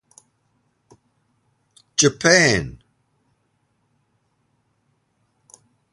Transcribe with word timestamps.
Japan. 1.95 2.79